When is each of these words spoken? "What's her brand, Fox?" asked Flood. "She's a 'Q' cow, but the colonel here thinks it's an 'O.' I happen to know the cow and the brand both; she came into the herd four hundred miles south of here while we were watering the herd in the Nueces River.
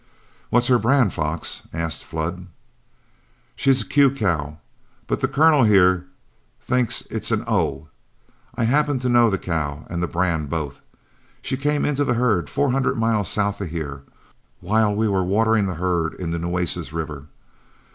"What's 0.49 0.65
her 0.65 0.79
brand, 0.79 1.13
Fox?" 1.13 1.67
asked 1.71 2.03
Flood. 2.03 2.47
"She's 3.55 3.83
a 3.83 3.85
'Q' 3.85 4.09
cow, 4.09 4.57
but 5.05 5.19
the 5.21 5.27
colonel 5.27 5.63
here 5.63 6.07
thinks 6.59 7.01
it's 7.11 7.29
an 7.29 7.43
'O.' 7.45 7.87
I 8.55 8.63
happen 8.63 8.97
to 8.97 9.09
know 9.09 9.29
the 9.29 9.37
cow 9.37 9.85
and 9.91 10.01
the 10.01 10.07
brand 10.07 10.49
both; 10.49 10.81
she 11.43 11.55
came 11.55 11.85
into 11.85 12.03
the 12.03 12.15
herd 12.15 12.49
four 12.49 12.71
hundred 12.71 12.97
miles 12.97 13.29
south 13.29 13.61
of 13.61 13.69
here 13.69 14.01
while 14.59 14.95
we 14.95 15.07
were 15.07 15.23
watering 15.23 15.67
the 15.67 15.75
herd 15.75 16.15
in 16.15 16.31
the 16.31 16.39
Nueces 16.39 16.91
River. 16.91 17.27